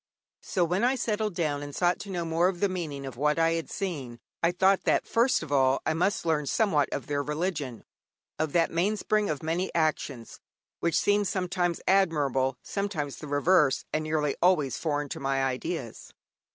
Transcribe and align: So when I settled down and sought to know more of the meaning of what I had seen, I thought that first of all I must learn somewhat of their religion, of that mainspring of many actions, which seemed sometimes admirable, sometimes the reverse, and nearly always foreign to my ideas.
So 0.41 0.65
when 0.65 0.83
I 0.83 0.95
settled 0.95 1.35
down 1.35 1.61
and 1.61 1.75
sought 1.75 1.99
to 1.99 2.09
know 2.09 2.25
more 2.25 2.47
of 2.47 2.59
the 2.59 2.67
meaning 2.67 3.05
of 3.05 3.17
what 3.17 3.37
I 3.37 3.51
had 3.51 3.69
seen, 3.69 4.17
I 4.41 4.51
thought 4.51 4.83
that 4.85 5.05
first 5.05 5.43
of 5.43 5.51
all 5.51 5.79
I 5.85 5.93
must 5.93 6.25
learn 6.25 6.47
somewhat 6.47 6.89
of 6.91 7.05
their 7.05 7.21
religion, 7.21 7.83
of 8.39 8.51
that 8.53 8.71
mainspring 8.71 9.29
of 9.29 9.43
many 9.43 9.71
actions, 9.75 10.39
which 10.79 10.97
seemed 10.97 11.27
sometimes 11.27 11.81
admirable, 11.87 12.57
sometimes 12.63 13.17
the 13.17 13.27
reverse, 13.27 13.85
and 13.93 14.03
nearly 14.03 14.35
always 14.41 14.75
foreign 14.75 15.07
to 15.09 15.19
my 15.19 15.43
ideas. 15.43 16.11